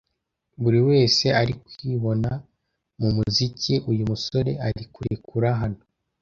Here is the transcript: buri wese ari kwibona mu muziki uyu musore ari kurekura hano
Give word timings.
buri 0.61 0.79
wese 0.89 1.25
ari 1.41 1.53
kwibona 1.65 2.31
mu 2.99 3.09
muziki 3.17 3.73
uyu 3.91 4.03
musore 4.11 4.51
ari 4.67 4.83
kurekura 4.93 5.49
hano 5.61 5.81